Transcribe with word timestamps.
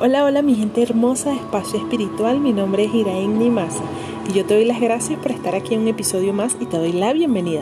Hola, 0.00 0.24
hola 0.24 0.40
mi 0.40 0.54
gente 0.54 0.82
hermosa 0.82 1.34
Espacio 1.34 1.78
Espiritual, 1.78 2.40
mi 2.40 2.54
nombre 2.54 2.84
es 2.84 2.94
Iraín 2.94 3.38
Nimasa 3.38 3.84
y 4.26 4.32
yo 4.32 4.46
te 4.46 4.54
doy 4.54 4.64
las 4.64 4.80
gracias 4.80 5.20
por 5.20 5.32
estar 5.32 5.54
aquí 5.54 5.74
en 5.74 5.82
un 5.82 5.88
episodio 5.88 6.32
más 6.32 6.56
y 6.58 6.64
te 6.64 6.78
doy 6.78 6.92
la 6.92 7.12
bienvenida 7.12 7.60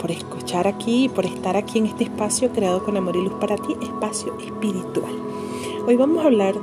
por 0.00 0.10
escuchar 0.10 0.66
aquí 0.66 1.10
por 1.10 1.26
estar 1.26 1.58
aquí 1.58 1.78
en 1.78 1.84
este 1.84 2.04
espacio 2.04 2.50
creado 2.52 2.82
con 2.82 2.96
amor 2.96 3.16
y 3.16 3.22
luz 3.22 3.34
para 3.38 3.56
ti, 3.56 3.76
Espacio 3.82 4.34
Espiritual. 4.38 5.12
Hoy 5.86 5.94
vamos 5.96 6.24
a 6.24 6.28
hablar, 6.28 6.54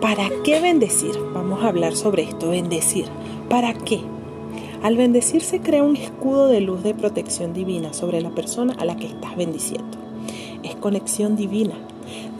¿para 0.00 0.30
qué 0.42 0.60
bendecir? 0.60 1.12
Vamos 1.34 1.62
a 1.62 1.68
hablar 1.68 1.94
sobre 1.94 2.22
esto, 2.22 2.48
bendecir. 2.48 3.04
¿Para 3.50 3.74
qué? 3.74 4.00
Al 4.82 4.96
bendecir 4.96 5.42
se 5.42 5.60
crea 5.60 5.84
un 5.84 5.96
escudo 5.96 6.48
de 6.48 6.62
luz 6.62 6.82
de 6.82 6.94
protección 6.94 7.52
divina 7.52 7.92
sobre 7.92 8.22
la 8.22 8.30
persona 8.30 8.74
a 8.78 8.86
la 8.86 8.96
que 8.96 9.08
estás 9.08 9.36
bendiciendo. 9.36 9.98
Es 10.64 10.74
conexión 10.76 11.36
divina 11.36 11.74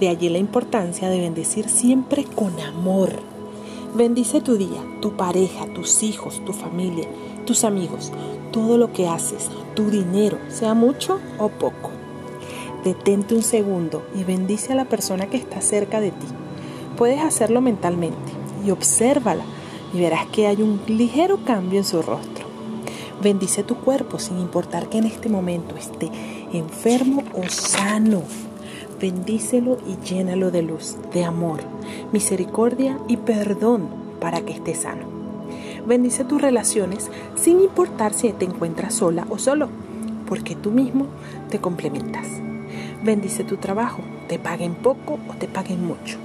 de 0.01 0.09
allí 0.09 0.31
la 0.31 0.39
importancia 0.39 1.11
de 1.11 1.21
bendecir 1.21 1.69
siempre 1.69 2.25
con 2.25 2.59
amor. 2.59 3.11
Bendice 3.95 4.41
tu 4.41 4.57
día, 4.57 4.83
tu 5.03 5.13
pareja, 5.13 5.67
tus 5.75 6.03
hijos, 6.03 6.43
tu 6.47 6.55
familia, 6.55 7.07
tus 7.45 7.65
amigos, 7.65 8.13
todo 8.51 8.79
lo 8.79 8.93
que 8.93 9.07
haces, 9.07 9.51
tu 9.75 9.91
dinero, 9.91 10.39
sea 10.49 10.73
mucho 10.73 11.21
o 11.39 11.49
poco. 11.49 11.91
Detente 12.83 13.35
un 13.35 13.43
segundo 13.43 14.03
y 14.19 14.25
bendice 14.25 14.73
a 14.73 14.77
la 14.77 14.87
persona 14.87 15.27
que 15.27 15.37
está 15.37 15.61
cerca 15.61 16.01
de 16.01 16.11
ti. 16.11 16.27
Puedes 16.97 17.21
hacerlo 17.21 17.61
mentalmente 17.61 18.33
y 18.67 18.71
obsérvala 18.71 19.45
y 19.93 20.01
verás 20.01 20.27
que 20.29 20.47
hay 20.47 20.63
un 20.63 20.81
ligero 20.89 21.45
cambio 21.45 21.79
en 21.79 21.85
su 21.85 22.01
rostro. 22.01 22.34
Bendice 23.25 23.63
tu 23.63 23.77
cuerpo 23.77 24.19
sin 24.19 24.39
importar 24.39 24.91
que 24.91 24.99
en 24.99 25.05
este 25.05 25.31
momento 25.31 25.79
esté 25.79 26.11
enfermo 26.53 27.25
o 27.33 27.49
sano. 27.49 28.23
Bendícelo 29.01 29.79
y 29.87 29.97
llénalo 30.07 30.51
de 30.51 30.61
luz, 30.61 30.99
de 31.15 31.25
amor, 31.25 31.61
misericordia 32.13 32.99
y 33.09 33.17
perdón 33.17 33.89
para 34.21 34.43
que 34.43 34.53
esté 34.53 34.75
sano. 34.75 35.07
Bendice 35.87 36.25
tus 36.25 36.43
relaciones 36.43 37.11
sin 37.35 37.63
importar 37.63 38.13
si 38.13 38.31
te 38.35 38.45
encuentras 38.45 38.93
sola 38.93 39.27
o 39.31 39.39
solo, 39.39 39.71
porque 40.29 40.55
tú 40.55 40.71
mismo 40.71 41.07
te 41.49 41.63
complementas. 41.63 42.29
Bendice 43.03 43.43
tu 43.43 43.57
trabajo, 43.57 44.03
te 44.29 44.39
paguen 44.39 44.75
poco 44.75 45.19
o 45.31 45.33
te 45.33 45.49
paguen 45.49 45.83
mucho, 45.83 46.19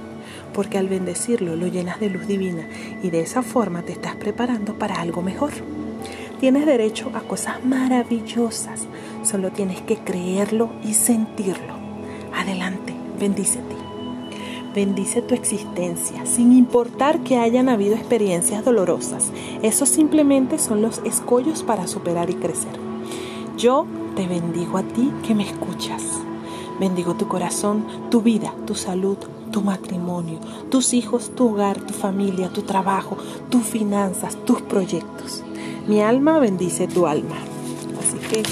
porque 0.52 0.76
al 0.76 0.88
bendecirlo 0.88 1.56
lo 1.56 1.66
llenas 1.66 1.98
de 1.98 2.10
luz 2.10 2.26
divina 2.26 2.68
y 3.02 3.08
de 3.08 3.22
esa 3.22 3.42
forma 3.42 3.80
te 3.80 3.92
estás 3.92 4.16
preparando 4.16 4.74
para 4.74 5.00
algo 5.00 5.22
mejor. 5.22 5.52
Tienes 6.40 6.64
derecho 6.64 7.10
a 7.12 7.20
cosas 7.20 7.62
maravillosas, 7.66 8.86
solo 9.22 9.50
tienes 9.50 9.82
que 9.82 9.98
creerlo 9.98 10.70
y 10.82 10.94
sentirlo. 10.94 11.74
Adelante, 12.34 12.94
bendícete. 13.18 13.76
Bendice 14.74 15.20
tu 15.20 15.34
existencia, 15.34 16.24
sin 16.24 16.52
importar 16.52 17.20
que 17.20 17.36
hayan 17.36 17.68
habido 17.68 17.94
experiencias 17.94 18.64
dolorosas. 18.64 19.32
Esos 19.62 19.90
simplemente 19.90 20.58
son 20.58 20.80
los 20.80 21.02
escollos 21.04 21.62
para 21.62 21.86
superar 21.86 22.30
y 22.30 22.34
crecer. 22.34 22.72
Yo 23.58 23.84
te 24.16 24.26
bendigo 24.26 24.78
a 24.78 24.82
ti 24.82 25.12
que 25.26 25.34
me 25.34 25.42
escuchas. 25.42 26.09
Bendigo 26.80 27.14
tu 27.14 27.28
corazón, 27.28 27.84
tu 28.10 28.22
vida, 28.22 28.54
tu 28.66 28.74
salud, 28.74 29.18
tu 29.52 29.60
matrimonio, 29.60 30.38
tus 30.70 30.94
hijos, 30.94 31.30
tu 31.34 31.50
hogar, 31.50 31.78
tu 31.78 31.92
familia, 31.92 32.48
tu 32.48 32.62
trabajo, 32.62 33.18
tus 33.50 33.64
finanzas, 33.64 34.34
tus 34.46 34.62
proyectos. 34.62 35.44
Mi 35.86 36.00
alma 36.00 36.38
bendice 36.38 36.88
tu 36.88 37.06
alma. 37.06 37.36
Así 38.00 38.16
que 38.30 38.42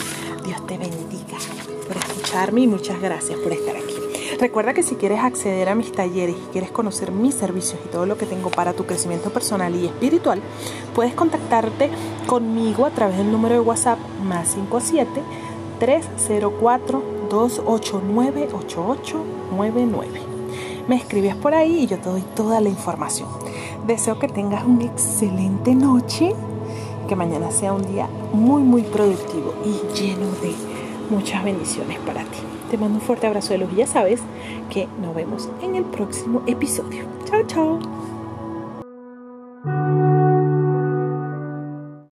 Dios 0.45 0.67
te 0.67 0.77
bendiga 0.77 1.39
por 1.87 1.97
escucharme 1.97 2.61
y 2.61 2.67
muchas 2.67 3.01
gracias 3.01 3.39
por 3.39 3.51
estar 3.51 3.75
aquí. 3.77 3.95
Recuerda 4.39 4.75
que 4.75 4.83
si 4.83 4.97
quieres 4.97 5.21
acceder 5.21 5.71
a 5.71 5.75
mis 5.75 5.91
talleres 5.91 6.37
y 6.37 6.53
quieres 6.53 6.71
conocer 6.71 7.13
mis 7.13 7.35
servicios 7.35 7.81
y 7.83 7.89
todo 7.89 8.05
lo 8.05 8.19
que 8.19 8.27
tengo 8.27 8.51
para 8.51 8.75
tu 8.75 8.85
crecimiento 8.85 9.31
personal 9.31 9.75
y 9.75 9.87
espiritual, 9.87 10.43
puedes 10.95 11.15
contactarte 11.15 11.89
conmigo 12.27 12.85
a 12.85 12.91
través 12.91 13.17
del 13.17 13.33
número 13.33 13.55
de 13.55 13.61
WhatsApp 13.61 13.99
más 14.23 14.49
57 14.49 15.23
304 15.79 17.18
289 17.29 18.49
8899. 18.53 20.21
Me 20.89 20.97
escribes 20.97 21.37
por 21.37 21.55
ahí 21.55 21.81
y 21.81 21.87
yo 21.87 21.99
te 21.99 22.09
doy 22.09 22.23
toda 22.35 22.61
la 22.61 22.69
información. 22.69 23.29
Deseo 23.87 24.19
que 24.19 24.29
tengas 24.29 24.65
una 24.65 24.85
excelente 24.85 25.75
noche, 25.75 26.35
que 27.09 27.17
mañana 27.17 27.51
sea 27.51 27.73
un 27.73 27.87
día 27.87 28.09
muy 28.33 28.63
muy 28.63 28.83
productivo 28.83 29.55
y 29.65 29.95
lleno 29.95 30.27
de 30.43 30.55
muchas 31.11 31.45
bendiciones 31.45 31.99
para 32.01 32.23
ti. 32.23 32.39
Te 32.71 32.77
mando 32.77 32.99
un 32.99 33.05
fuerte 33.05 33.27
abrazo 33.27 33.55
de 33.55 33.67
y 33.73 33.77
ya 33.77 33.87
sabes 33.87 34.21
que 34.71 34.89
nos 35.01 35.15
vemos 35.15 35.49
en 35.63 35.75
el 35.75 35.85
próximo 35.85 36.43
episodio. 36.47 37.05
Chao, 37.25 37.43
chao. 37.47 38.08